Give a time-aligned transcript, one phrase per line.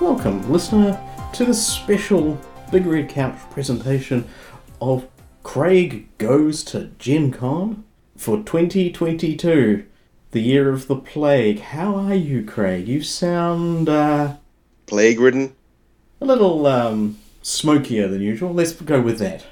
[0.00, 1.00] Welcome, listener,
[1.32, 2.38] to the special
[2.70, 4.28] Big Red Couch presentation
[4.78, 5.06] of
[5.42, 7.82] Craig Goes to Gen Con
[8.14, 9.86] for 2022,
[10.32, 11.60] the year of the plague.
[11.60, 12.86] How are you, Craig?
[12.86, 14.34] You sound uh,
[14.86, 15.56] Plague ridden?
[16.20, 18.52] a little um, smokier than usual.
[18.52, 19.46] Let's go with that.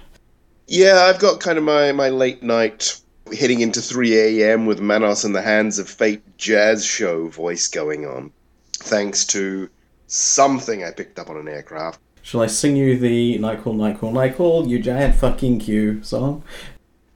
[0.67, 3.00] Yeah, I've got kind of my, my late night
[3.39, 4.67] heading into 3 a.m.
[4.67, 8.31] with Manos in the Hands of Fate jazz show voice going on.
[8.75, 9.71] Thanks to
[10.14, 12.00] something I picked up on an aircraft.
[12.22, 16.43] Shall I sing you the Nightcall, Nightcall, Nightcall, you giant fucking Q song?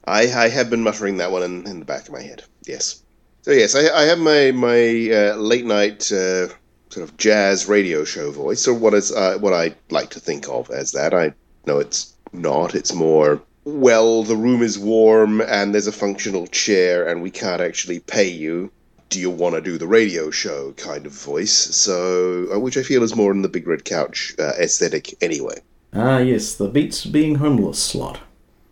[0.06, 2.44] I, I have been muttering that one in, in the back of my head.
[2.66, 3.02] Yes.
[3.42, 6.48] So yes, I, I have my my uh, late night uh,
[6.90, 10.48] sort of jazz radio show voice, or what is uh, what I like to think
[10.48, 11.14] of as that.
[11.14, 11.32] I
[11.66, 12.74] know it's not.
[12.74, 17.60] It's more well, the room is warm and there's a functional chair, and we can't
[17.60, 18.70] actually pay you.
[19.10, 21.52] Do you want to do the radio show kind of voice?
[21.52, 25.60] So, uh, which I feel is more in the big red couch uh, aesthetic anyway.
[25.94, 28.20] Ah, yes, the Beats Being Homeless slot.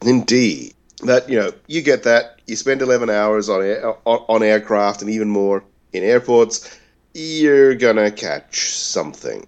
[0.02, 0.74] Indeed.
[1.02, 2.40] That you know, you get that.
[2.46, 6.78] You spend eleven hours on air, on, on aircraft and even more in airports.
[7.14, 9.46] You're gonna catch something.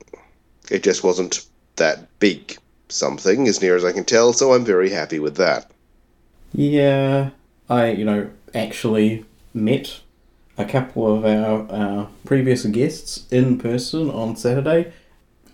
[0.70, 2.56] It just wasn't that big
[2.88, 4.32] something, as near as I can tell.
[4.32, 5.70] So I'm very happy with that.
[6.52, 7.30] Yeah,
[7.68, 10.00] I, you know, actually met
[10.58, 14.92] a couple of our, our previous guests in person on Saturday.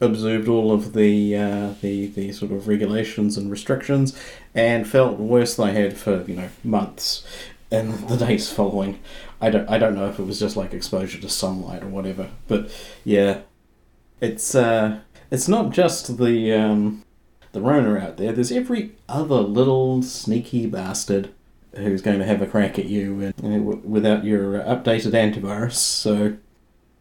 [0.01, 4.19] Observed all of the, uh, the the sort of regulations and restrictions,
[4.53, 7.25] and felt worse than I had for you know months.
[7.71, 8.99] In the days following,
[9.41, 12.29] I don't I don't know if it was just like exposure to sunlight or whatever,
[12.49, 12.71] but
[13.05, 13.43] yeah,
[14.21, 14.99] it's uh,
[15.31, 17.05] it's not just the um,
[17.53, 18.33] the Rona out there.
[18.33, 21.31] There's every other little sneaky bastard
[21.77, 25.13] who's going to have a crack at you and, you know, w- without your updated
[25.13, 25.73] antivirus.
[25.73, 26.37] So,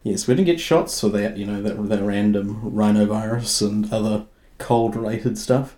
[0.03, 4.25] yes, we didn't get shots for that, you know, that, that random rhinovirus and other
[4.57, 5.75] cold related stuff.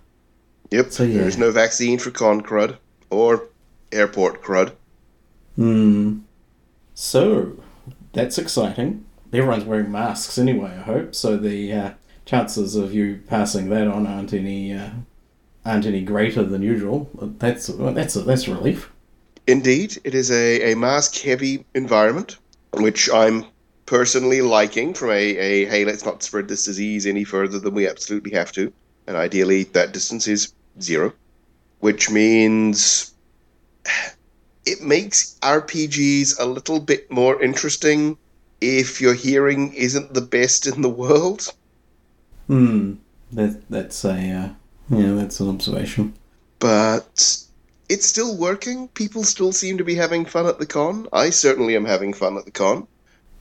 [0.72, 0.91] Yep.
[0.91, 1.22] So, yeah.
[1.22, 2.78] There's no vaccine for con crud
[3.09, 3.50] or
[3.91, 4.73] airport crud.
[5.55, 6.19] Hmm.
[6.94, 7.57] So,
[8.16, 9.05] that's exciting.
[9.34, 11.13] Everyone's wearing masks anyway, I hope.
[11.13, 11.94] So the uh,
[12.25, 14.91] chances of you passing that on aren't any uh,
[15.66, 17.09] aren't any greater than usual.
[17.40, 18.92] That's that's a, that's a relief.
[19.48, 22.38] Indeed, it is a, a mask heavy environment,
[22.74, 23.46] which I'm
[23.86, 27.88] personally liking from a, a hey, let's not spread this disease any further than we
[27.88, 28.72] absolutely have to.
[29.08, 31.14] And ideally, that distance is zero,
[31.80, 33.14] which means
[34.66, 38.18] it makes RPGs a little bit more interesting
[38.62, 41.53] if your hearing isn't the best in the world.
[42.47, 42.96] Hmm.
[43.32, 44.50] That that's a uh,
[44.90, 46.13] yeah, that's an observation.
[46.59, 47.44] but
[47.90, 48.88] it's still working.
[48.90, 51.07] People still seem to be having fun at the con.
[51.13, 52.88] I certainly am having fun at the con.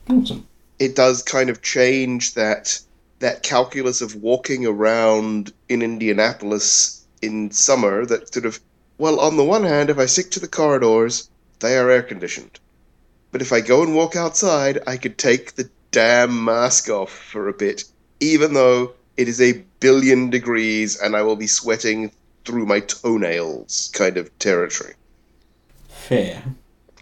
[0.09, 0.45] Awesome.
[0.77, 2.79] It does kind of change that
[3.19, 8.59] that calculus of walking around in Indianapolis in summer that sort of
[8.97, 11.29] well, on the one hand, if I stick to the corridors,
[11.59, 12.59] they are air conditioned.
[13.31, 17.47] But if I go and walk outside, I could take the damn mask off for
[17.49, 17.83] a bit,
[18.19, 22.11] even though it is a billion degrees and I will be sweating
[22.43, 24.93] through my toenails kind of territory.
[25.87, 26.43] Fair.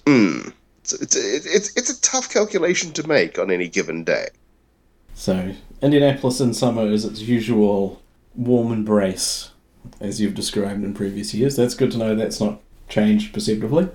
[0.07, 0.49] Hmm.
[0.81, 4.27] It's, it's, it's, it's a tough calculation to make on any given day.
[5.13, 8.01] So Indianapolis in summer is its usual
[8.35, 9.51] warm embrace,
[9.99, 11.55] as you've described in previous years.
[11.55, 12.15] That's good to know.
[12.15, 13.89] That's not changed perceptibly.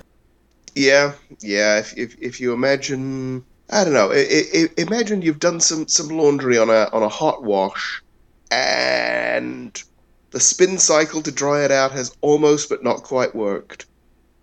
[0.74, 1.78] Yeah, yeah.
[1.78, 4.12] If, if, if you imagine, I don't know.
[4.12, 8.02] I, I, imagine you've done some, some laundry on a on a hot wash,
[8.50, 9.82] and
[10.30, 13.86] the spin cycle to dry it out has almost but not quite worked,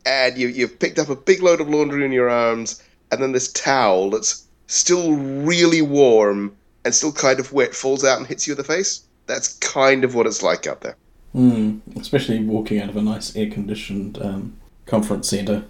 [0.06, 3.32] and you you've picked up a big load of laundry in your arms, and then
[3.32, 8.48] this towel that's still really warm and still kind of wet falls out and hits
[8.48, 9.04] you in the face.
[9.28, 10.96] That's kind of what it's like out there.
[11.34, 11.80] Hmm.
[12.00, 14.56] Especially walking out of a nice air-conditioned um,
[14.86, 15.66] conference centre.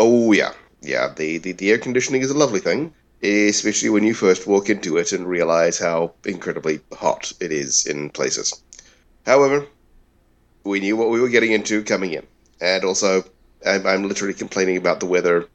[0.00, 1.12] Oh yeah, yeah.
[1.14, 4.96] The, the the air conditioning is a lovely thing, especially when you first walk into
[4.98, 8.62] it and realize how incredibly hot it is in places.
[9.24, 9.66] However,
[10.64, 12.26] we knew what we were getting into coming in,
[12.60, 13.24] and also
[13.64, 15.48] I'm, I'm literally complaining about the weather,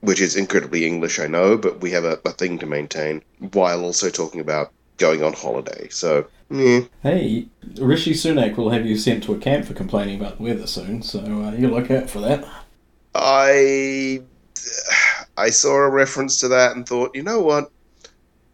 [0.00, 3.22] which is incredibly English, I know, but we have a, a thing to maintain
[3.52, 5.88] while also talking about going on holiday.
[5.90, 6.82] So, eh.
[7.02, 7.46] Hey,
[7.78, 11.02] Rishi Sunak will have you sent to a camp for complaining about the weather soon,
[11.02, 12.46] so uh, you look out for that.
[13.14, 14.22] I
[15.38, 17.70] I saw a reference to that and thought, you know what?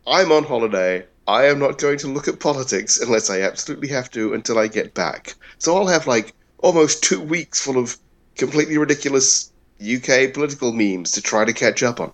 [0.07, 1.07] I'm on holiday.
[1.27, 4.69] I am not going to look at politics unless I absolutely have to until I
[4.69, 5.35] get back.
[5.57, 7.97] So I'll have like almost two weeks full of
[8.37, 9.51] completely ridiculous
[9.81, 12.13] UK political memes to try to catch up on.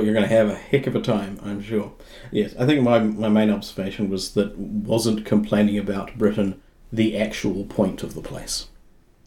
[0.00, 1.92] you're, going to have a heck of a time, I'm sure.
[2.30, 7.64] Yes, I think my, my main observation was that wasn't complaining about Britain the actual
[7.64, 8.68] point of the place.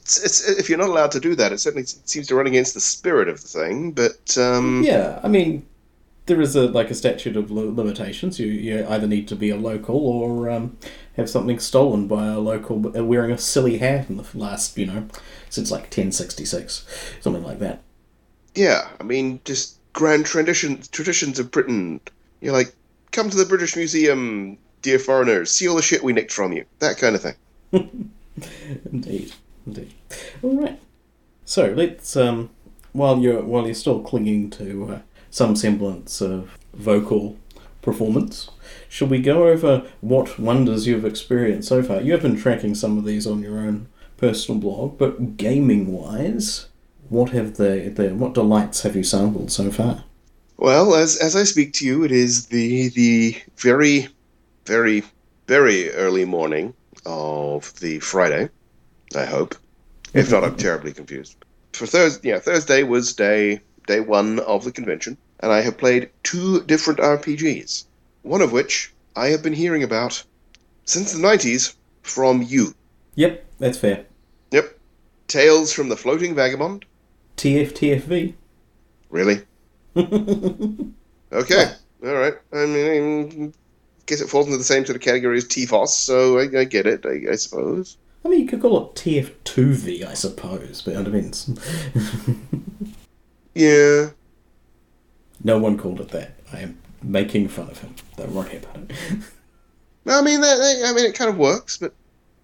[0.06, 2.76] It's, it's, if you're not allowed to do that, it certainly seems to run against
[2.76, 3.92] the spirit of the thing.
[3.92, 5.66] But um, Yeah, I mean,
[6.28, 8.40] there is a like a statute of limitations.
[8.40, 10.78] You, you either need to be a local or um,
[11.18, 14.86] have something stolen by a local uh, wearing a silly hat in the last, you
[14.86, 15.08] know,
[15.50, 16.86] since like 1066,
[17.22, 17.82] something like that.
[18.56, 22.00] yeah, I mean, just grand tradition, traditions of Britain.
[22.42, 22.76] You're like,
[23.12, 26.66] come to the British Museum, dear foreigners, see all the shit we nicked from you.
[26.80, 27.36] That kind of thing.
[28.92, 29.34] Indeed,
[29.66, 29.94] indeed.
[30.42, 30.80] All right.
[31.46, 32.50] So let's um,
[32.94, 37.38] while you're while you're still clinging to uh, some semblance of vocal
[37.82, 38.50] performance,
[38.90, 42.02] shall we go over what wonders you've experienced so far?
[42.02, 46.68] You have been tracking some of these on your own personal blog, but gaming wise,
[47.10, 50.04] what have the, the what delights have you sampled so far?
[50.58, 54.08] Well, as as I speak to you, it is the the very,
[54.66, 55.04] very,
[55.48, 56.74] very early morning
[57.06, 58.50] of the Friday.
[59.16, 59.56] I hope,
[60.14, 60.60] if not, I'm mm-hmm.
[60.60, 61.36] terribly confused.
[61.74, 66.10] For Thursday, yeah, Thursday was day day one of the convention, and I have played
[66.24, 67.86] two different RPGs.
[68.24, 70.24] One of which I have been hearing about
[70.86, 72.74] since the '90s from you.
[73.16, 74.06] Yep, that's fair.
[74.52, 74.78] Yep,
[75.28, 76.86] Tales from the Floating Vagabond.
[77.38, 78.34] TFTFV.
[79.10, 79.42] Really?
[81.36, 81.72] Okay.
[82.06, 82.34] All right.
[82.54, 86.40] I mean, I guess it falls into the same sort of category as TFOS, so
[86.40, 87.98] I, I get it, I, I suppose.
[88.26, 91.50] I mean, you could call it TF2V, I suppose, but it depends.
[93.56, 94.10] Yeah.
[95.44, 96.34] no one called it that.
[96.52, 97.96] I am making fun of him.
[98.18, 98.92] Don't worry about it.
[100.08, 101.94] I mean, I mean, it kind of works, but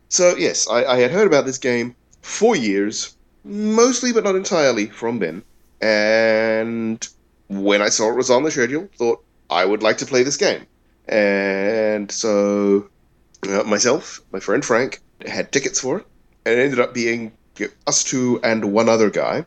[0.10, 4.88] so yes, I, I had heard about this game for years, mostly but not entirely
[4.88, 5.44] from Ben,
[5.82, 7.08] and
[7.50, 10.38] when I saw it was on the schedule, thought I would like to play this
[10.38, 10.66] game,
[11.08, 12.90] and so
[13.48, 16.06] uh, myself, my friend Frank, had tickets for it,
[16.46, 17.32] and it ended up being
[17.88, 19.46] us two and one other guy.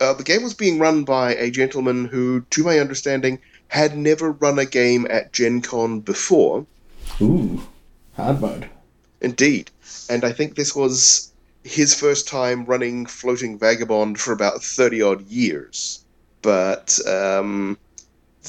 [0.00, 3.38] Uh, the game was being run by a gentleman who, to my understanding,
[3.68, 6.66] had never run a game at Gen Con before.
[7.20, 7.62] Ooh,
[8.14, 8.68] hard mode.
[9.20, 9.70] Indeed.
[10.10, 11.32] And I think this was
[11.64, 16.04] his first time running Floating Vagabond for about 30 odd years.
[16.42, 17.78] But um,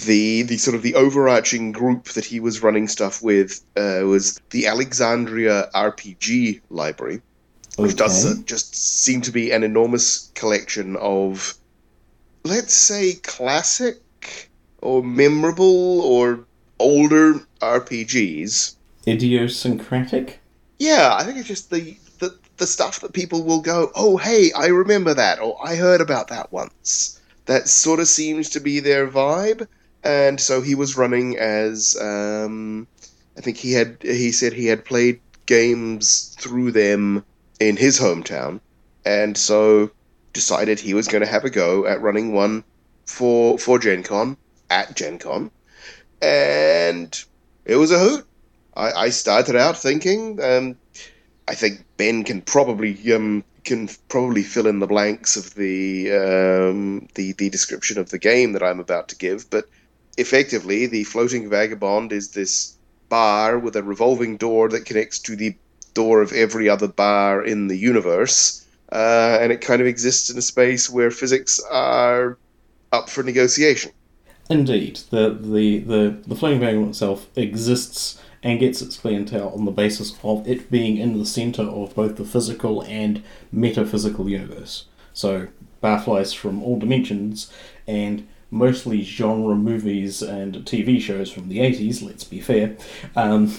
[0.05, 4.39] the the sort of the overarching group that he was running stuff with uh, was
[4.51, 7.21] the Alexandria RPG library,
[7.77, 11.55] which does uh, just seem to be an enormous collection of,
[12.44, 14.49] let's say, classic
[14.81, 16.45] or memorable or
[16.79, 18.75] older RPGs.
[19.07, 20.39] Idiosyncratic?
[20.79, 24.51] Yeah, I think it's just the, the the stuff that people will go, oh hey,
[24.53, 27.19] I remember that, or I heard about that once.
[27.45, 29.67] That sort of seems to be their vibe,
[30.03, 32.88] and so he was running as um,
[33.38, 37.23] I think he had he said he had played games through them
[37.59, 38.59] in his hometown,
[39.05, 39.91] and so
[40.33, 42.63] decided he was going to have a go at running one
[43.05, 44.38] for for Gen Con
[44.69, 45.51] at Gen Con,
[46.21, 47.23] and
[47.65, 48.25] it was a hoot.
[48.75, 50.77] I, I started out thinking, um,
[51.47, 57.07] I think Ben can probably um, can probably fill in the blanks of the um,
[57.15, 59.65] the the description of the game that I'm about to give, but
[60.17, 62.75] effectively, the floating vagabond is this
[63.09, 65.56] bar with a revolving door that connects to the
[65.94, 70.37] door of every other bar in the universe, uh, and it kind of exists in
[70.37, 72.37] a space where physics are
[72.92, 73.92] up for negotiation.
[74.49, 74.99] Indeed.
[75.09, 80.13] The, the, the, the Flaming Vagabond itself exists and gets its clientele on the basis
[80.23, 84.85] of it being in the centre of both the physical and metaphysical universe.
[85.13, 85.47] So,
[85.83, 87.51] barflies from all dimensions
[87.87, 92.77] and mostly genre movies and TV shows from the 80s, let's be fair,
[93.16, 93.54] um,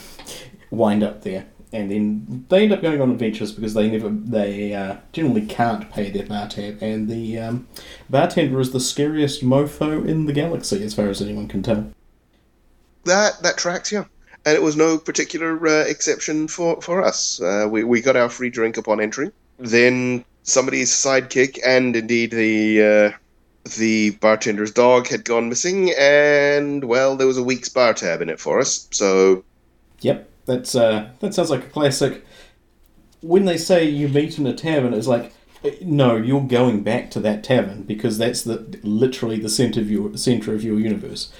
[0.70, 1.46] wind up there.
[1.72, 5.90] And then they end up going on adventures because they never, they uh, generally can't
[5.90, 7.68] pay their bar tab, and the um,
[8.08, 11.90] bartender is the scariest mofo in the galaxy, as far as anyone can tell.
[13.04, 14.04] That that tracks, yeah.
[14.46, 17.38] And it was no particular uh, exception for for us.
[17.38, 19.30] Uh, we we got our free drink upon entry.
[19.58, 23.10] Then somebody's sidekick and indeed the uh,
[23.76, 28.28] the bartender's dog had gone missing, and well, there was a week's bar tab in
[28.28, 28.88] it for us.
[28.90, 29.44] So
[30.00, 32.24] Yep, that's uh, that sounds like a classic.
[33.20, 35.32] When they say you meet in a tavern, it's like,
[35.64, 39.90] eh, no, you're going back to that tavern because that's the literally the center of
[39.90, 41.32] your center of your universe.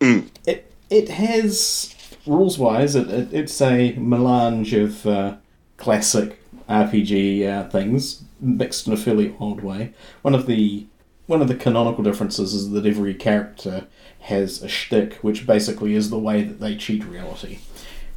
[0.00, 0.28] Mm.
[0.46, 1.94] It it has
[2.26, 5.36] rules wise, it, it, it's a melange of uh,
[5.76, 9.92] classic RPG uh, things mixed in a fairly odd way.
[10.22, 10.86] One of the
[11.28, 13.86] one of the canonical differences is that every character
[14.20, 17.58] has a shtick, which basically is the way that they cheat reality,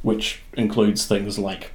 [0.00, 1.72] which includes things like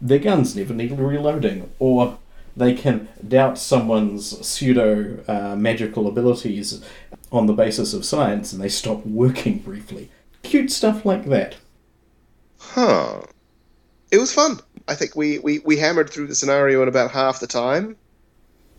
[0.00, 2.18] their guns never need reloading, or
[2.56, 6.82] they can doubt someone's pseudo uh, magical abilities
[7.30, 10.10] on the basis of science and they stop working briefly.
[10.42, 11.56] Cute stuff like that.
[12.58, 13.20] Huh.
[14.10, 14.58] It was fun.
[14.88, 17.96] I think we, we, we hammered through the scenario in about half the time.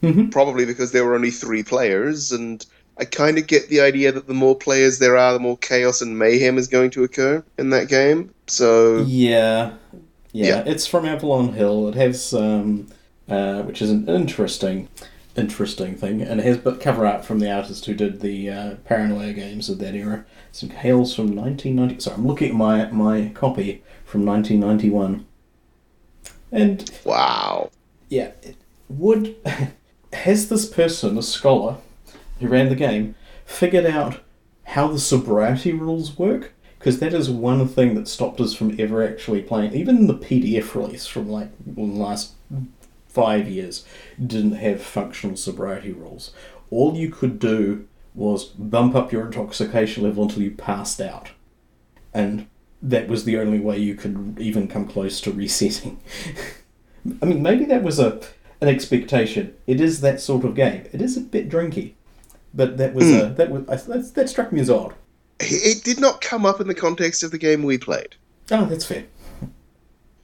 [0.01, 0.29] Mm-hmm.
[0.29, 2.65] Probably because there were only three players, and
[2.97, 6.01] I kind of get the idea that the more players there are, the more chaos
[6.01, 8.33] and mayhem is going to occur in that game.
[8.47, 9.73] So Yeah,
[10.31, 10.63] yeah, Yeah.
[10.65, 11.89] it's from Avalon Hill.
[11.89, 12.87] It has, um,
[13.29, 14.87] uh, which is an interesting,
[15.35, 18.75] interesting thing, and it has but cover art from the artist who did the uh,
[18.85, 20.25] Paranoia games of that era.
[20.51, 21.99] So it hails from 1990.
[22.01, 25.25] Sorry, I'm looking at my my copy from 1991,
[26.51, 27.69] and wow,
[28.09, 28.55] yeah, it
[28.89, 29.35] would
[30.13, 31.77] has this person, a scholar
[32.39, 34.21] who ran the game, figured out
[34.63, 36.53] how the sobriety rules work?
[36.77, 39.73] Because that is one thing that stopped us from ever actually playing.
[39.73, 42.33] Even the PDF release from like the last
[43.09, 43.85] five years
[44.23, 46.31] didn't have functional sobriety rules.
[46.69, 51.31] All you could do was bump up your intoxication level until you passed out.
[52.13, 52.47] And
[52.81, 55.99] that was the only way you could even come close to resetting.
[57.21, 58.21] I mean, maybe that was a
[58.61, 59.55] an expectation.
[59.67, 60.85] It is that sort of game.
[60.91, 61.93] It is a bit drinky,
[62.53, 64.93] but that was a that was I, that, that struck me as odd.
[65.39, 68.15] it did not come up in the context of the game we played.
[68.51, 69.05] Oh, that's fair.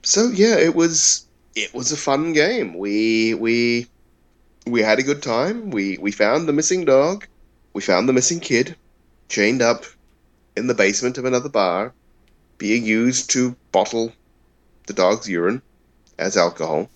[0.04, 1.26] So yeah, it was
[1.56, 2.78] it was a fun game.
[2.78, 3.88] We we
[4.68, 5.72] we had a good time.
[5.72, 7.28] We we found the missing dog.
[7.74, 8.76] We found the missing kid,
[9.30, 9.86] chained up
[10.56, 11.94] in the basement of another bar,
[12.58, 14.14] being used to bottle
[14.88, 15.62] the dog's urine
[16.18, 16.90] as alcohol.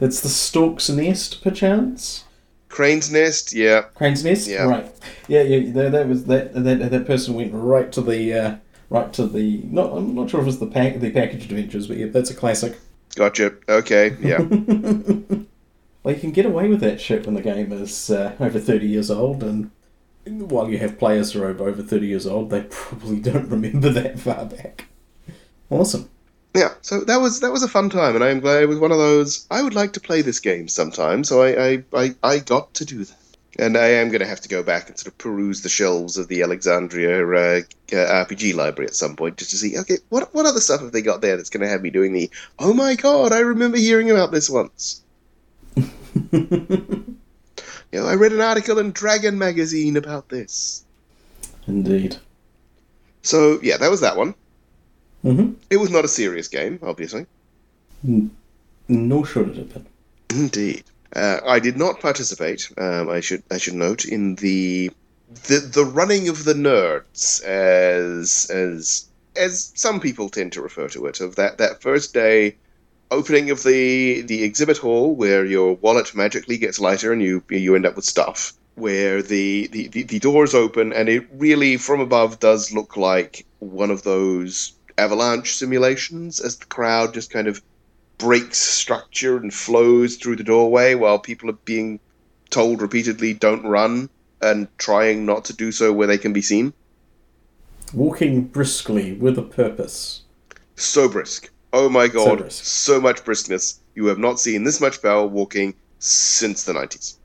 [0.00, 2.24] That's the Stork's Nest, perchance.
[2.68, 3.82] Crane's nest, yeah.
[3.94, 4.62] Crane's Nest, Yeah.
[4.64, 4.92] right?
[5.28, 5.72] Yeah, yeah.
[5.72, 6.90] That, that was that, that.
[6.90, 8.56] That person went right to the uh,
[8.88, 9.60] right to the.
[9.64, 12.34] Not, I'm not sure if it's the pack the packaged adventures, but yeah, that's a
[12.34, 12.78] classic.
[13.16, 13.54] Gotcha.
[13.68, 14.38] Okay, yeah.
[16.02, 18.86] Well, you can get away with that shit when the game is uh, over 30
[18.86, 19.70] years old, and
[20.24, 23.90] while you have players who are over over 30 years old, they probably don't remember
[23.90, 24.86] that far back.
[25.68, 26.08] Awesome.
[26.54, 28.90] Yeah, so that was that was a fun time, and I'm glad it was one
[28.90, 29.46] of those.
[29.50, 32.84] I would like to play this game sometime, so I I, I, I got to
[32.84, 35.62] do that, and I am going to have to go back and sort of peruse
[35.62, 37.60] the shelves of the Alexandria uh,
[37.92, 39.78] uh, RPG library at some point just to see.
[39.78, 42.12] Okay, what what other stuff have they got there that's going to have me doing
[42.12, 42.28] the?
[42.58, 45.02] Oh my god, I remember hearing about this once.
[47.92, 50.84] You know, I read an article in Dragon magazine about this.
[51.66, 52.16] Indeed.
[53.22, 54.34] So yeah, that was that one.
[55.24, 55.52] Mm-hmm.
[55.68, 57.26] It was not a serious game, obviously.
[58.88, 59.86] No should it have been.
[60.30, 60.84] Indeed.
[61.14, 62.70] Uh, I did not participate.
[62.78, 64.90] Um, I should I should note in the
[65.46, 71.06] the the running of the nerds, as as as some people tend to refer to
[71.06, 72.56] it, of that that first day
[73.10, 77.74] opening of the the exhibit hall where your wallet magically gets lighter and you you
[77.74, 78.54] end up with stuff.
[78.76, 83.44] Where the, the, the, the doors open and it really from above does look like
[83.58, 87.62] one of those avalanche simulations as the crowd just kind of
[88.18, 91.98] breaks structure and flows through the doorway while people are being
[92.50, 94.10] told repeatedly don't run
[94.42, 96.72] and trying not to do so where they can be seen.
[97.92, 100.22] Walking briskly with a purpose.
[100.76, 101.50] So brisk.
[101.72, 102.64] Oh my god, brisk.
[102.64, 103.78] so much briskness.
[103.94, 107.16] You have not seen this much power walking since the 90s.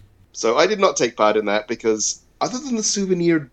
[0.32, 3.50] So I did not take part in that because other than the souvenir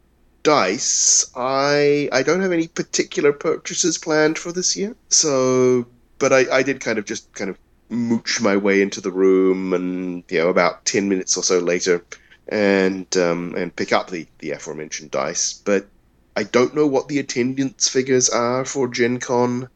[0.47, 4.95] dice, I I don't have any particular purchases planned for this year.
[5.09, 5.87] So
[6.19, 7.57] but I, I did kind of just kind of
[7.89, 12.05] mooch my way into the room and you know about ten minutes or so later
[12.49, 15.61] and um, and pick up the, the aforementioned dice.
[15.65, 15.87] But
[16.35, 19.69] I don't know what the attendance figures are for Gen Con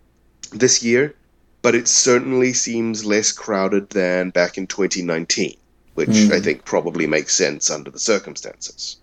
[0.52, 1.16] this year,
[1.62, 5.58] but it certainly seems less crowded than back in 2019,
[5.96, 6.32] which Hmm.
[6.32, 8.98] I think probably makes sense under the circumstances.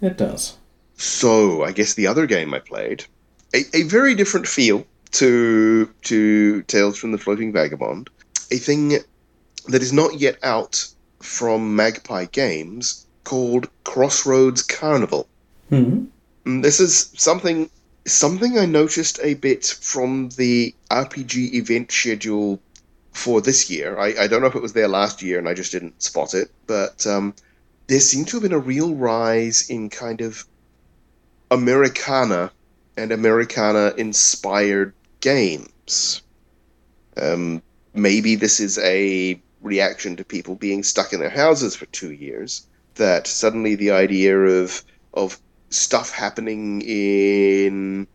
[0.00, 0.58] It does.
[0.96, 3.04] So I guess the other game I played,
[3.54, 8.10] a, a very different feel to to Tales from the Floating Vagabond,
[8.50, 8.98] a thing
[9.68, 10.86] that is not yet out
[11.20, 15.28] from Magpie Games called Crossroads Carnival.
[15.68, 16.04] hmm
[16.46, 17.70] Mm, This is something
[18.06, 22.60] something I noticed a bit from the RPG event schedule
[23.12, 23.98] for this year.
[23.98, 26.34] I, I don't know if it was there last year and I just didn't spot
[26.34, 27.34] it, but um,
[27.86, 30.44] there seemed to have been a real rise in kind of
[31.54, 32.50] Americana
[32.96, 36.20] and Americana inspired games.
[37.16, 37.62] Um,
[37.94, 42.66] maybe this is a reaction to people being stuck in their houses for two years
[42.96, 44.82] that suddenly the idea of
[45.14, 45.38] of
[45.70, 48.08] stuff happening in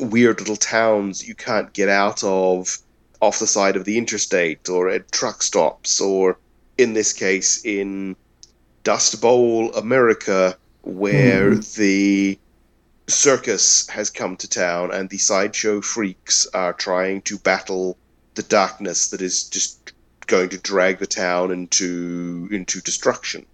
[0.00, 2.78] weird little towns you can't get out of
[3.20, 6.36] off the side of the interstate or at truck stops or
[6.78, 8.16] in this case in
[8.82, 11.74] Dust Bowl America where mm.
[11.76, 12.38] the
[13.12, 17.96] circus has come to town and the sideshow freaks are trying to battle
[18.34, 19.92] the darkness that is just
[20.26, 23.46] going to drag the town into into destruction.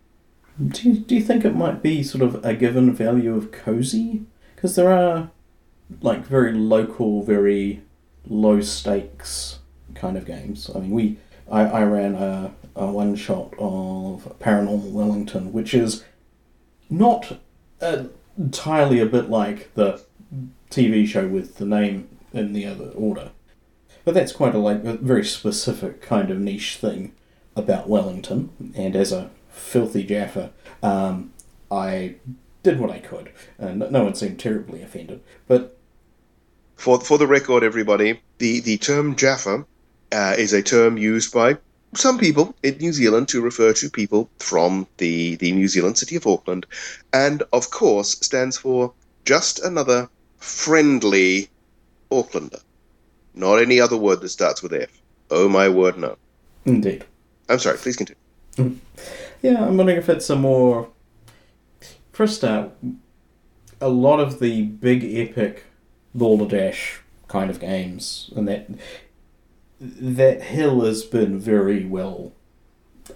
[0.67, 4.23] Do you, do you think it might be sort of a given value of cozy?
[4.55, 5.31] Because there are
[6.01, 7.83] like very local, very
[8.27, 9.59] low stakes
[9.95, 10.71] kind of games.
[10.75, 11.19] I mean, we
[11.51, 16.05] I, I ran a, a one shot of Paranormal Wellington, which is
[16.91, 17.39] not
[18.39, 20.01] entirely a bit like the
[20.71, 23.33] TV show with the name in the other order.
[24.05, 27.13] But that's quite a like a very specific kind of niche thing
[27.57, 28.73] about Wellington.
[28.75, 30.53] And as a filthy Jaffa,
[30.83, 31.33] um,
[31.71, 32.15] I
[32.63, 35.23] did what I could, and no one seemed terribly offended.
[35.47, 35.77] But
[36.77, 39.67] for for the record, everybody, the the term Jaffa
[40.13, 41.59] uh, is a term used by
[41.95, 46.17] some people in New Zealand to refer to people from the the New Zealand city
[46.17, 46.67] of Auckland,
[47.13, 48.93] and of course stands for
[49.25, 51.49] just another friendly
[52.11, 52.63] Aucklander.
[53.35, 54.89] Not any other word that starts with F.
[55.31, 56.17] Oh my word, no.
[56.65, 57.05] Indeed.
[57.49, 58.19] I'm sorry, please continue.
[58.57, 58.77] Mm.
[59.43, 60.89] Yeah, I'm wondering if it's a more.
[62.13, 62.73] For a start,
[63.81, 65.65] a lot of the big epic
[66.15, 68.69] Balderdash kind of games, and that
[69.81, 72.33] that hill has been very well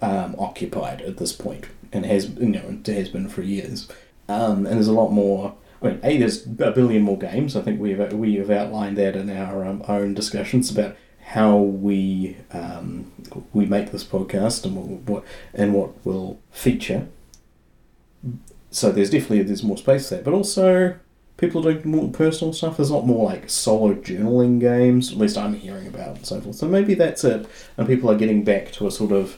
[0.01, 3.87] um, occupied at this point, and has you know has been for years.
[4.29, 7.55] Um, and there's a lot more I mean, A, there's a billion more games.
[7.55, 12.37] I think we've, we have outlined that in our um, own discussions about how we
[12.51, 13.11] um,
[13.53, 17.07] we make this podcast and what and what will feature.
[18.71, 20.95] So there's definitely there's more space there, but also
[21.43, 22.77] people doing more personal stuff.
[22.77, 25.11] There's a lot more like solo journaling games.
[25.11, 26.55] At least I'm hearing about and so forth.
[26.55, 29.37] So maybe that's it, and people are getting back to a sort of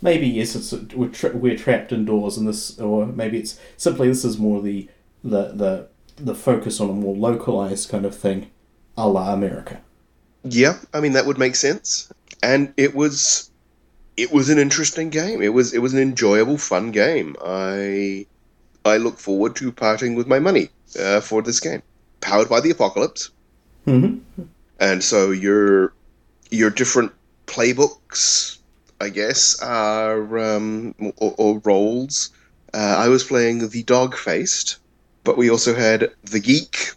[0.00, 4.08] maybe yes, it's a, we're tra- we're trapped indoors, and this, or maybe it's simply
[4.08, 4.88] this is more the
[5.24, 8.50] the the the focus on a more localized kind of thing,
[8.96, 9.80] a la America.
[10.44, 12.12] Yeah, I mean that would make sense,
[12.42, 13.50] and it was
[14.16, 15.42] it was an interesting game.
[15.42, 17.34] It was it was an enjoyable, fun game.
[17.44, 18.26] I
[18.84, 21.82] I look forward to parting with my money uh, for this game,
[22.20, 23.30] powered by the apocalypse.
[23.86, 24.42] Mm-hmm.
[24.80, 25.92] And so your
[26.50, 27.12] your different
[27.46, 28.58] playbooks,
[29.00, 32.30] I guess, are um, or, or roles.
[32.74, 34.76] Uh, I was playing the dog faced,
[35.24, 36.92] but we also had the geek.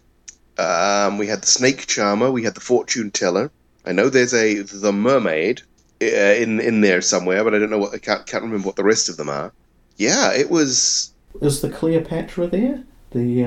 [0.58, 2.30] Um, we had the snake charmer.
[2.30, 3.50] We had the fortune teller.
[3.84, 5.62] I know there's a the mermaid
[6.02, 8.76] uh, in in there somewhere, but I don't know what I can't can't remember what
[8.76, 9.52] the rest of them are.
[9.96, 11.12] Yeah, it was.
[11.40, 12.84] Is the Cleopatra there?
[13.12, 13.42] The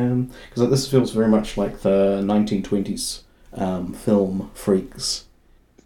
[0.50, 3.22] because um, this feels very much like the 1920s
[3.54, 5.26] um, film Freaks.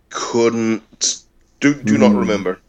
[0.10, 1.24] Couldn't
[1.60, 2.00] do do mm.
[2.00, 2.18] not hmm.
[2.18, 2.60] remember.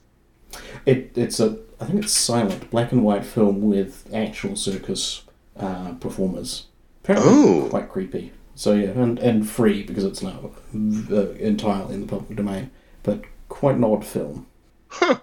[0.87, 5.23] It it's a I think it's silent black and white film with actual circus
[5.57, 6.67] uh, performers.
[7.03, 7.67] Apparently, oh.
[7.71, 8.33] quite creepy.
[8.55, 12.71] So yeah, and, and free because it's now uh, entirely in the public domain.
[13.03, 14.47] But quite an odd film.
[14.89, 15.21] Huh.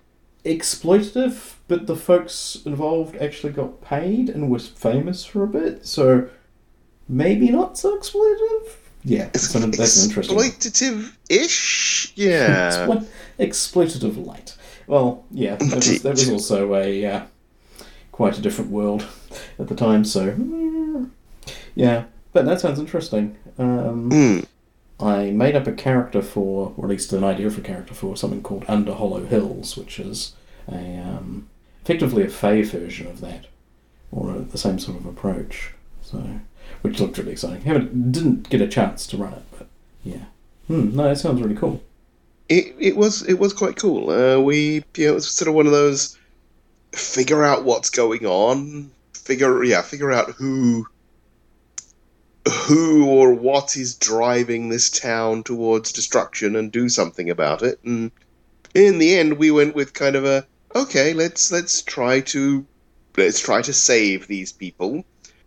[0.47, 5.85] Exploitative, but the folks involved actually got paid and was famous for a bit.
[5.85, 6.29] So
[7.09, 8.75] maybe not so exploitative.
[9.03, 10.37] Yeah, it's, so that's interesting.
[10.37, 12.71] Exploitative-ish, yeah.
[12.71, 13.05] Explo-
[13.39, 14.55] exploitative light.
[14.87, 17.21] Well, yeah, that was, that was also a uh,
[18.11, 19.05] quite a different world
[19.59, 20.05] at the time.
[20.05, 21.09] So
[21.75, 23.35] yeah, but that sounds interesting.
[23.57, 24.45] Um, mm.
[24.99, 28.17] I made up a character for, or at least an idea for a character for
[28.17, 30.33] something called Under Hollow Hills, which is
[30.67, 31.49] a um,
[31.83, 33.45] effectively a Fey version of that,
[34.11, 35.73] or a, the same sort of approach.
[36.01, 36.23] So,
[36.81, 37.61] which looked really exciting.
[37.61, 39.67] Haven't didn't get a chance to run it, but
[40.03, 40.25] yeah.
[40.67, 41.81] Hmm, no, that sounds really cool.
[42.49, 44.09] It it was it was quite cool.
[44.09, 46.17] Uh, we know, it was sort of one of those
[46.93, 50.87] figure out what's going on, figure yeah, figure out who
[52.47, 57.79] who or what is driving this town towards destruction and do something about it.
[57.83, 58.11] And
[58.73, 60.45] in the end we went with kind of a
[60.77, 62.65] okay, let's let's try to
[63.15, 65.03] let's try to save these people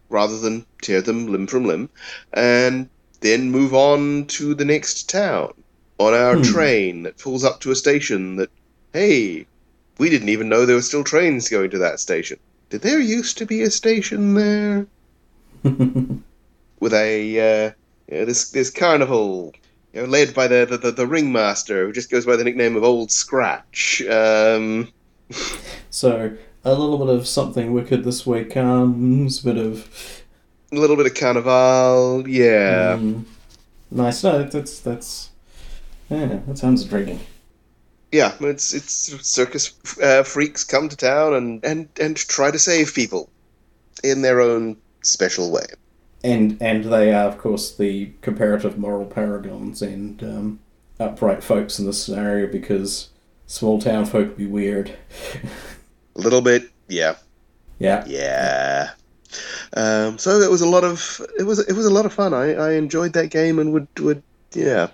[0.09, 1.89] rather than tear them limb from limb
[2.33, 2.89] and
[3.21, 5.53] then move on to the next town
[5.99, 6.43] on our hmm.
[6.43, 8.51] train that pulls up to a station that
[8.93, 9.47] hey
[9.99, 12.39] we didn't even know there were still trains going to that station.
[12.71, 14.87] Did there used to be a station there?
[16.81, 17.73] With a uh,
[18.09, 19.53] this this carnival
[19.93, 22.77] you know, led by the, the, the, the ringmaster, who just goes by the nickname
[22.77, 24.03] of Old Scratch.
[24.09, 24.89] Um,
[25.93, 30.23] So a little bit of something wicked this week comes, a bit of
[30.73, 32.93] a little bit of Carnival, yeah.
[32.95, 33.27] um,
[33.91, 34.23] nice.
[34.23, 35.31] No, that's that's
[36.09, 37.21] yeah, that sounds intriguing.
[38.13, 42.95] Yeah, it's it's circus uh, freaks come to town and, and, and try to save
[42.95, 43.31] people
[44.03, 45.67] in their own special way.
[46.25, 50.61] And and they are of course the comparative moral paragons and um,
[50.99, 53.10] upright folks in this scenario because
[53.51, 54.97] small town folk be weird.
[56.17, 57.17] A little bit, yeah,
[57.79, 58.05] yeah.
[58.07, 58.91] yeah.
[59.75, 62.33] Um, so it was a lot of it was it was a lot of fun.
[62.33, 64.89] I, I enjoyed that game and would would yeah.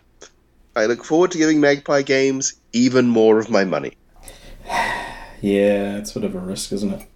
[0.74, 3.92] I look forward to giving Magpie Games even more of my money.
[5.42, 7.06] Yeah, it's a bit of a risk, isn't it?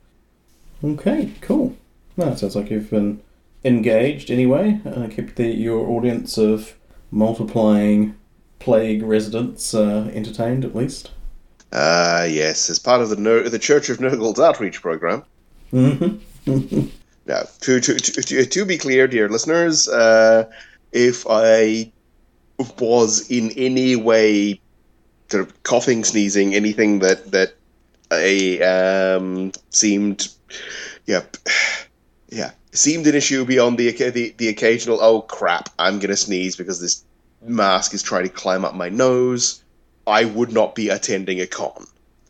[0.84, 1.74] Okay, cool.
[2.16, 3.22] Well, it sounds like you've been
[3.64, 4.78] engaged anyway.
[4.84, 6.76] Uh, kept the, your audience of
[7.10, 8.14] multiplying
[8.58, 11.10] plague residents uh, entertained at least.
[11.72, 15.22] Ah, yes, as part of the Ner- the Church of Nurgle's outreach program.
[15.72, 16.86] Mm-hmm.
[17.26, 20.50] Now, to, to, to, to, be clear, dear listeners, uh,
[20.90, 21.92] if I
[22.78, 24.60] was in any way
[25.30, 27.54] sort of coughing, sneezing, anything that that
[28.10, 30.28] I um, seemed,
[31.06, 31.22] yeah,
[32.30, 36.80] yeah, seemed an issue beyond the the, the occasional oh crap, I'm gonna sneeze because
[36.80, 37.04] this
[37.42, 39.62] mask is trying to climb up my nose.
[40.10, 41.86] I would not be attending a con.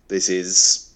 [0.08, 0.86] This is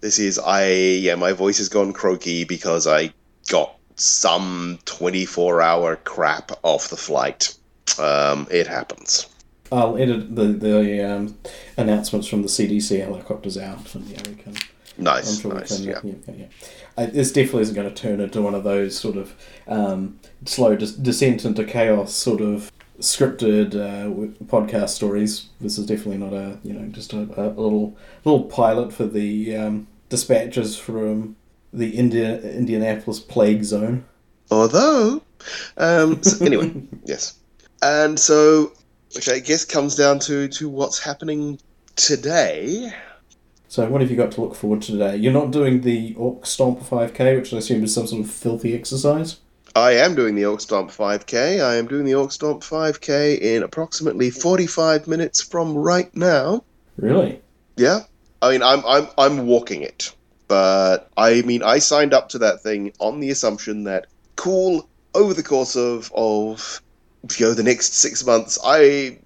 [0.00, 3.12] this is I yeah, my voice has gone croaky because I
[3.48, 7.54] got some 24 hour crap off the flight.
[7.98, 9.26] Um, it happens.
[9.72, 11.38] I'll edit the the um,
[11.76, 14.54] announcements from the CDC helicopters out, and yeah, we can.
[14.98, 16.00] Nice, sure nice, we yeah.
[16.04, 16.46] Yeah, yeah, yeah.
[16.98, 19.34] Uh, this definitely isn't going to turn into one of those sort of
[19.66, 22.70] um, slow des- descent into chaos sort of
[23.02, 24.08] scripted uh,
[24.44, 25.48] podcast stories.
[25.60, 29.56] This is definitely not a you know just a, a little little pilot for the
[29.56, 31.36] um, dispatches from
[31.72, 34.04] the India Indianapolis plague zone.
[34.50, 35.22] Although,
[35.76, 36.72] um, so anyway,
[37.04, 37.38] yes.
[37.82, 38.72] And so,
[39.14, 41.58] which I guess comes down to, to what's happening
[41.96, 42.92] today.
[43.68, 45.16] So what have you got to look forward to today?
[45.16, 48.74] You're not doing the Orc Stomp 5K, which I assume is some sort of filthy
[48.74, 49.38] exercise.
[49.74, 51.64] I am doing the Orc Stomp 5K.
[51.64, 56.64] I am doing the Orc Stomp 5K in approximately 45 minutes from right now.
[56.96, 57.40] Really?
[57.76, 58.00] Yeah.
[58.42, 60.12] I mean, I'm I'm I'm walking it,
[60.48, 65.32] but I mean, I signed up to that thing on the assumption that cool over
[65.32, 66.82] the course of of
[67.38, 69.18] you know the next six months, I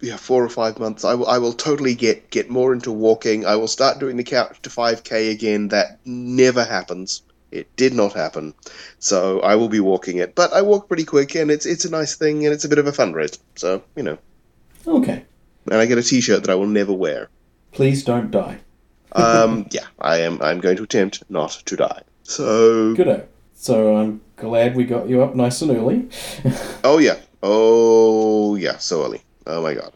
[0.00, 3.44] yeah, four or five months, I will I will totally get get more into walking.
[3.44, 5.68] I will start doing the couch to five k again.
[5.68, 7.20] That never happens.
[7.54, 8.52] It did not happen.
[8.98, 11.90] So I will be walking it, but I walk pretty quick, and it's it's a
[11.90, 13.38] nice thing, and it's a bit of a fundraiser.
[13.54, 14.18] So you know,
[14.86, 15.24] Okay.
[15.70, 17.28] and I get a T-shirt that I will never wear.
[17.72, 18.58] Please don't die.
[19.12, 20.40] um, yeah, I am.
[20.42, 22.02] I'm going to attempt not to die.
[22.24, 23.24] So, Goodo.
[23.54, 26.08] So I'm glad we got you up nice and early.
[26.84, 29.22] oh yeah, oh yeah, so early.
[29.46, 29.92] Oh my god,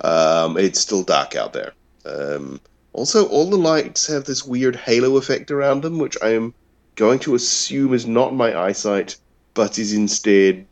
[0.00, 1.72] um, it's still dark out there.
[2.04, 2.60] Um,
[2.92, 6.54] also, all the lights have this weird halo effect around them, which I am
[6.98, 9.16] going to assume is not my eyesight,
[9.54, 10.66] but is instead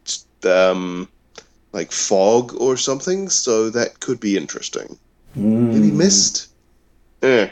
[0.44, 1.08] um,
[1.72, 3.28] like fog or something.
[3.30, 4.98] So that could be interesting.
[5.34, 5.96] Maybe Mm.
[5.96, 6.48] missed?
[7.22, 7.48] Eh,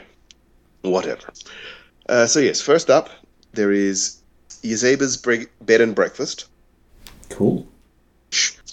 [0.81, 1.27] whatever.
[2.09, 3.09] Uh, so, yes, first up,
[3.53, 4.17] there is
[4.63, 6.45] Yazeba's Bre- Bed and Breakfast,
[7.29, 7.65] Cool.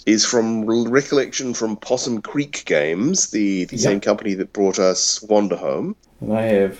[0.05, 3.89] is from recollection from Possum Creek Games, the, the Yeah.
[3.89, 5.95] same company that brought us Wanderhome.
[6.21, 6.79] And I have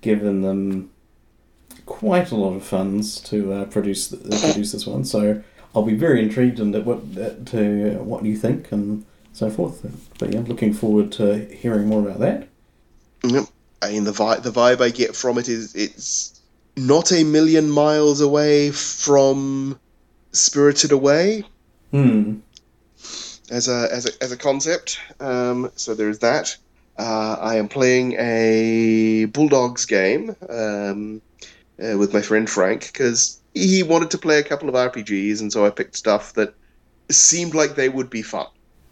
[0.00, 0.90] given them
[1.86, 5.04] quite a lot of funds to uh, produce th- produce this one.
[5.04, 5.42] So
[5.74, 9.86] I'll be very intrigued in what uh, to what you think and so forth.
[10.18, 12.48] But yeah, looking forward to hearing more about that.
[13.24, 13.44] Yep.
[13.82, 16.40] I mean, the, vi- the vibe I get from it is it's
[16.76, 19.78] not a million miles away from
[20.32, 21.44] Spirited Away.
[21.92, 22.38] Hmm.
[23.50, 24.98] as a as a as a concept.
[25.20, 26.56] Um, so there's that.
[26.98, 31.20] Uh, I am playing a Bulldogs game um,
[31.82, 35.52] uh, with my friend Frank because he wanted to play a couple of RPGs, and
[35.52, 36.54] so I picked stuff that
[37.10, 38.46] seemed like they would be fun.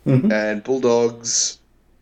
[0.06, 0.32] Mhm.
[0.32, 1.58] And Bulldogs,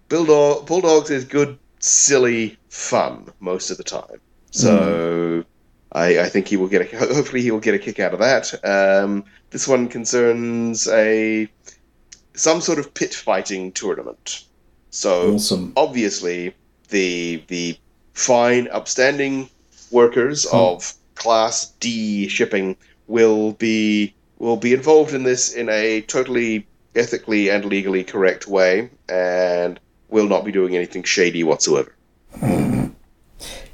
[0.08, 4.20] Bulldog, Bulldogs is good, silly fun most of the time.
[4.50, 5.44] So.
[5.94, 8.20] I, I think he will get a, hopefully he will get a kick out of
[8.20, 8.54] that.
[8.64, 11.48] Um, this one concerns a
[12.34, 14.44] some sort of pit fighting tournament.
[14.90, 15.72] So Awesome.
[15.76, 16.54] obviously
[16.88, 17.78] the the
[18.14, 19.50] fine, upstanding
[19.92, 20.56] workers Hmm.
[20.56, 22.76] of Class D shipping
[23.06, 28.90] will be will be involved in this in a totally ethically and legally correct way,
[29.08, 29.78] and
[30.08, 31.94] will not be doing anything shady whatsoever.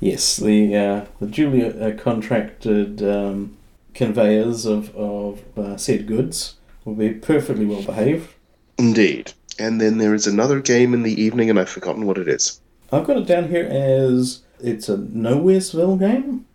[0.01, 3.57] Yes, the uh, the duly uh, contracted um,
[3.95, 6.55] conveyors of of uh, said goods
[6.85, 8.31] will be perfectly well behaved.
[8.79, 9.33] Indeed.
[9.59, 12.61] And then there is another game in the evening, and I've forgotten what it is.
[12.93, 16.47] I've got it down here as it's a Nowheresville game.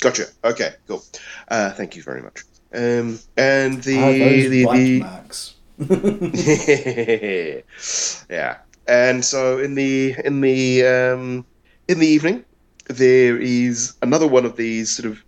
[0.00, 0.24] Gotcha.
[0.44, 1.04] Okay, cool.
[1.48, 2.42] Uh, thank you very much.
[2.74, 5.54] Um, and the those the, the marks.
[8.30, 8.58] yeah.
[8.88, 11.46] And so in the in the um,
[11.88, 12.44] in the evening,
[12.88, 15.22] there is another one of these sort of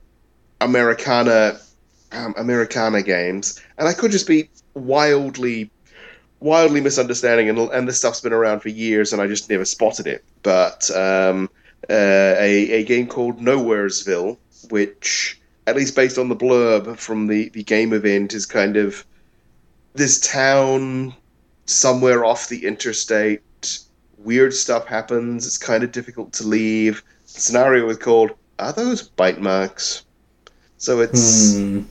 [0.61, 1.59] Americana
[2.13, 5.71] um, Americana games, and I could just be wildly
[6.41, 10.07] wildly misunderstanding, and and this stuff's been around for years, and I just never spotted
[10.07, 10.25] it.
[10.43, 11.49] But um, uh,
[11.91, 14.39] a a game called Nowheresville,
[14.71, 19.05] which at least based on the blurb from the the game event is kind of
[19.95, 21.15] this town
[21.67, 23.43] somewhere off the interstate.
[24.19, 25.47] Weird stuff happens.
[25.47, 27.03] It's kind of difficult to leave.
[27.35, 30.05] The scenario is called "Are those bite marks?"
[30.79, 31.83] So it's Hmm.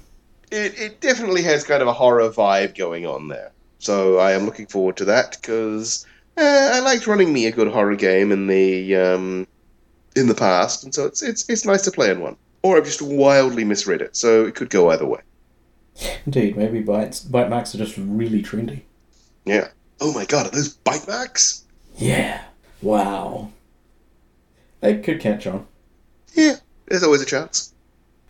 [0.51, 3.51] it, it definitely has kind of a horror vibe going on there.
[3.79, 6.05] So I am looking forward to that because
[6.37, 9.47] uh, I liked running me a good horror game in the um,
[10.15, 12.35] in the past, and so it's it's it's nice to play in one.
[12.61, 15.19] Or I've just wildly misread it, so it could go either way.
[16.25, 18.81] Indeed, maybe bites bite marks are just really trendy.
[19.45, 19.69] Yeah.
[19.99, 21.65] Oh my god, are those bite marks?
[21.97, 22.43] Yeah.
[22.81, 23.51] Wow.
[24.81, 25.65] They could catch on.
[26.33, 26.55] Yeah,
[26.87, 27.73] there's always a chance.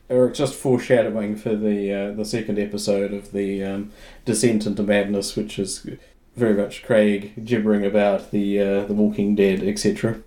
[0.09, 3.91] Or just foreshadowing for the uh, the second episode of the um,
[4.25, 5.87] Descent into Madness, which is
[6.35, 10.21] very much Craig gibbering about the uh, the Walking Dead, etc.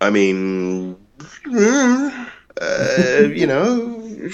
[0.00, 0.96] I mean,
[1.46, 2.26] uh,
[3.32, 4.30] you know,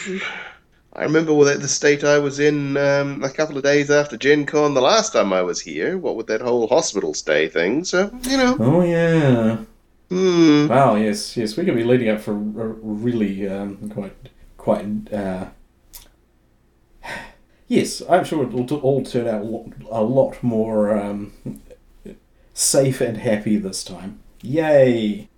[0.95, 4.45] I remember what the state I was in um, a couple of days after Gen
[4.45, 5.97] Con the last time I was here.
[5.97, 7.85] What with that whole hospital stay thing.
[7.85, 9.59] So, you know, Oh yeah.
[10.09, 10.67] hmm.
[10.69, 10.97] Wow.
[10.97, 11.37] Yes.
[11.37, 11.57] Yes.
[11.57, 14.17] We could be leading up for a really um, quite
[14.57, 15.13] quite.
[15.13, 15.47] Uh...
[17.69, 21.33] Yes, I'm sure it'll all turn out a lot, a lot more um,
[22.53, 24.21] safe and happy this time.
[24.43, 25.31] Yay!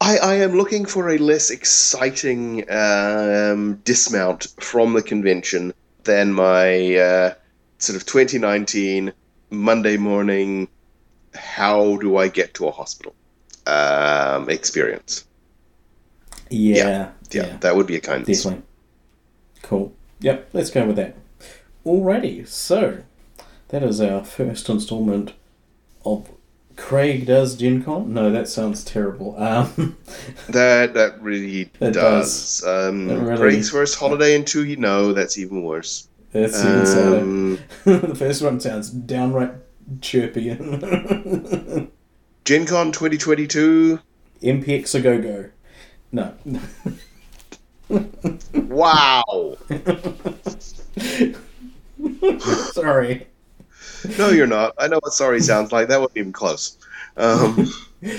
[0.00, 6.96] I, I am looking for a less exciting um, dismount from the convention than my
[6.96, 7.34] uh,
[7.78, 9.12] sort of 2019
[9.50, 10.68] Monday morning,
[11.34, 13.14] how do I get to a hospital
[13.68, 15.24] um, experience.
[16.50, 17.10] Yeah.
[17.30, 18.42] Yeah, that would be a kindness.
[18.42, 18.64] Definitely.
[19.62, 19.92] Cool.
[20.20, 21.14] Yep, let's go with that.
[21.84, 23.02] Alrighty, so
[23.68, 25.34] that is our first installment
[26.04, 26.30] of
[26.78, 28.14] Craig Does Gen Con.
[28.14, 29.34] No, that sounds terrible.
[29.36, 29.96] Um,
[30.48, 32.64] That that really It does.
[32.64, 36.08] Um, It really- Craig's first holiday in two, you know, that's even worse.
[36.32, 37.18] that's even sadder.
[37.18, 39.52] Um, the first one sounds downright
[40.00, 40.54] chirpy.
[42.44, 43.98] Gen Con 2022.
[44.42, 45.50] MPX a go go.
[46.12, 46.32] No.
[48.54, 49.56] Wow.
[52.72, 53.26] Sorry.
[54.18, 54.74] No, you're not.
[54.78, 55.88] I know what sorry sounds like.
[55.88, 56.76] That wasn't even close.
[57.16, 57.68] Um,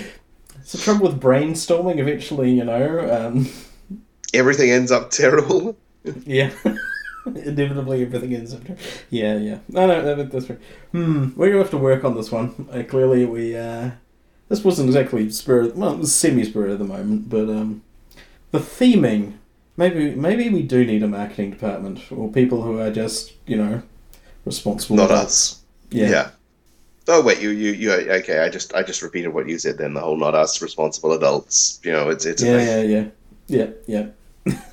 [0.72, 1.98] It's the trouble with brainstorming.
[1.98, 3.50] Eventually, you know, um,
[4.36, 5.76] everything ends up terrible.
[6.04, 6.52] Yeah.
[7.26, 8.64] Inevitably, everything ends up.
[8.64, 8.84] Terrible.
[9.10, 9.58] Yeah, yeah.
[9.68, 10.60] No, no, that, that's right.
[10.92, 11.30] Hmm.
[11.36, 12.68] We're gonna have to work on this one.
[12.72, 13.58] Uh, clearly, we.
[13.58, 13.92] Uh,
[14.50, 15.76] this wasn't exactly spirit.
[15.76, 17.82] Well, it was semi spirit at the moment, but um,
[18.52, 19.38] the theming.
[19.76, 23.82] Maybe, maybe we do need a marketing department or people who are just, you know,
[24.46, 24.98] responsible.
[24.98, 25.64] Not us.
[25.92, 26.10] Yeah.
[26.10, 26.30] Yeah.
[27.08, 28.40] Oh wait, you you you okay?
[28.40, 29.78] I just I just repeated what you said.
[29.78, 31.80] Then the whole not us responsible adults.
[31.84, 34.08] You know, it's it's Yeah, yeah, yeah, yeah,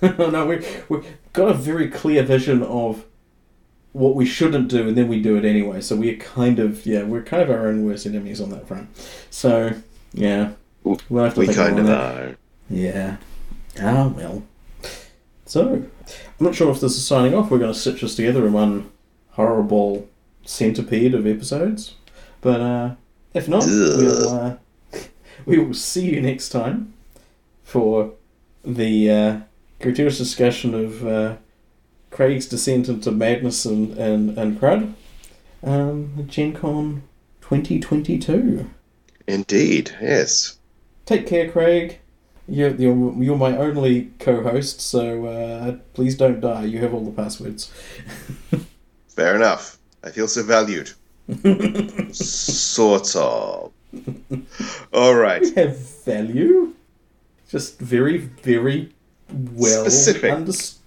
[0.03, 0.13] yeah.
[0.19, 3.05] no, we we got a very clear vision of
[3.93, 5.81] what we shouldn't do, and then we do it anyway.
[5.81, 8.91] So we're kind of yeah, we're kind of our own worst enemies on that front.
[9.31, 9.73] So
[10.13, 10.53] yeah,
[10.83, 12.37] we'll have to we kind of are.
[12.69, 13.17] Yeah.
[13.81, 14.43] Ah well.
[15.47, 15.85] So
[16.39, 17.51] I'm not sure if this is signing off.
[17.51, 18.91] We're going to stitch this together in one
[19.31, 20.09] horrible
[20.47, 21.95] centipede of episodes,
[22.41, 22.95] but uh,
[23.35, 23.69] if not, Ugh.
[23.69, 24.57] we'll uh,
[25.47, 26.95] we will see you next time
[27.63, 28.13] for
[28.65, 29.41] the uh,
[29.81, 31.37] gratuitous discussion of uh,
[32.11, 34.95] Craig's descent into madness and and and crud.
[35.63, 37.03] Um, Gen Con
[37.41, 38.71] 2022.
[39.27, 40.59] Indeed, yes.
[41.05, 41.99] Take care, Craig.
[42.49, 46.65] You're, you're, you're my only co host, so uh, please don't die.
[46.65, 47.73] You have all the passwords.
[49.09, 49.79] Fair enough.
[50.07, 50.91] I feel so valued.
[52.15, 53.73] sort of.
[54.93, 55.43] All right.
[55.43, 56.73] We have value.
[57.49, 58.93] Just very, very
[59.53, 60.33] Well Specific.
[60.33, 60.77] understood.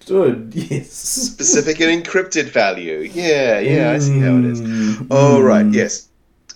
[0.54, 0.90] Yes.
[0.92, 3.08] Specific and encrypted value.
[3.12, 4.60] Yeah, yeah, I see how it is.
[4.60, 6.08] Mm, All right, yes.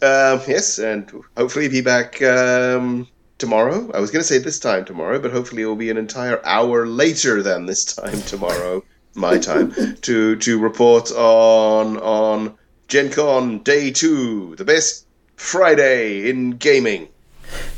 [0.03, 3.07] Um, yes, and hopefully be back um,
[3.39, 3.91] tomorrow.
[3.95, 6.45] I was going to say this time tomorrow, but hopefully it will be an entire
[6.45, 8.83] hour later than this time tomorrow,
[9.15, 9.73] my time,
[10.03, 12.55] to to report on on
[12.89, 17.09] Gen Con Day 2, the best Friday in gaming.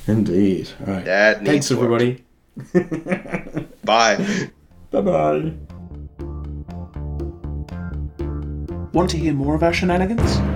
[0.07, 0.71] Indeed.
[0.81, 1.05] All right.
[1.05, 2.25] That needs Thanks, everybody.
[3.85, 4.51] Bye.
[4.91, 5.53] Bye bye.
[8.93, 10.56] Want to hear more of our shenanigans?